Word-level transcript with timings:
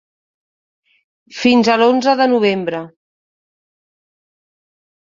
Fins 1.41 1.69
a 1.75 1.77
l’onze 1.83 2.17
de 2.23 2.29
novembre. 2.33 2.83